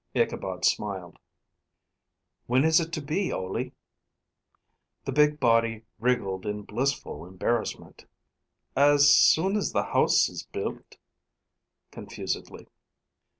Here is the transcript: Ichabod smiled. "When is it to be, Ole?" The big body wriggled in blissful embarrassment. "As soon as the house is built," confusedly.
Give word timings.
Ichabod 0.15 0.65
smiled. 0.65 1.19
"When 2.47 2.63
is 2.65 2.79
it 2.79 2.91
to 2.93 3.01
be, 3.03 3.31
Ole?" 3.31 3.71
The 5.05 5.11
big 5.11 5.39
body 5.39 5.83
wriggled 5.99 6.43
in 6.47 6.63
blissful 6.63 7.23
embarrassment. 7.23 8.07
"As 8.75 9.15
soon 9.15 9.55
as 9.55 9.73
the 9.73 9.83
house 9.83 10.27
is 10.27 10.41
built," 10.41 10.97
confusedly. 11.91 12.65